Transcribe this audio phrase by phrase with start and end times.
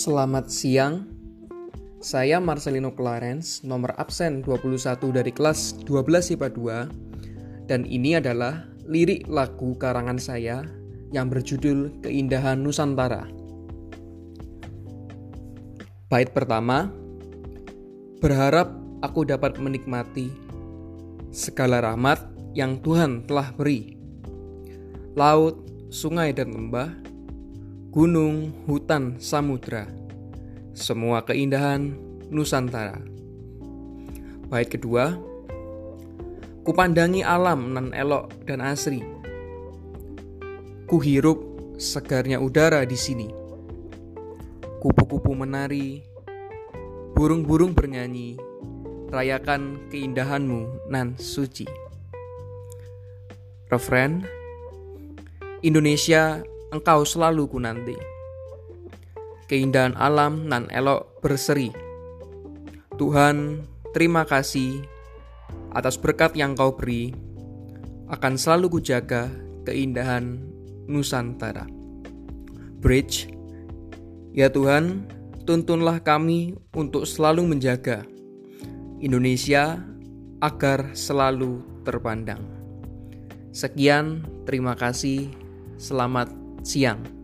[0.00, 1.12] Selamat siang.
[2.00, 6.48] Saya Marcelino Clarence, nomor absen 21 dari kelas 12 IPA
[7.68, 10.64] 2 dan ini adalah lirik lagu karangan saya
[11.12, 13.28] yang berjudul Keindahan Nusantara.
[16.08, 16.88] Bait pertama,
[18.24, 18.72] berharap
[19.04, 20.32] aku dapat menikmati
[21.28, 22.24] segala rahmat
[22.56, 24.00] yang Tuhan telah beri.
[25.12, 25.60] Laut,
[25.92, 27.09] sungai dan lembah,
[27.90, 29.90] gunung, hutan, samudra,
[30.78, 31.98] semua keindahan
[32.30, 33.02] Nusantara.
[34.46, 35.18] Bait kedua,
[36.62, 39.02] kupandangi alam nan elok dan asri.
[40.86, 41.42] Kuhirup
[41.82, 43.26] segarnya udara di sini.
[44.78, 46.06] Kupu-kupu menari,
[47.18, 48.38] burung-burung bernyanyi,
[49.10, 51.66] rayakan keindahanmu nan suci.
[53.66, 54.22] Refren
[55.66, 57.94] Indonesia engkau selalu ku nanti.
[59.50, 61.74] Keindahan alam nan elok berseri.
[62.94, 64.82] Tuhan, terima kasih
[65.74, 67.10] atas berkat yang kau beri.
[68.10, 69.30] Akan selalu kujaga
[69.66, 70.42] keindahan
[70.90, 71.66] Nusantara.
[72.82, 73.30] Bridge,
[74.34, 75.06] ya Tuhan,
[75.46, 78.02] tuntunlah kami untuk selalu menjaga
[78.98, 79.78] Indonesia
[80.42, 82.42] agar selalu terpandang.
[83.50, 85.30] Sekian, terima kasih.
[85.80, 87.19] Selamat siang.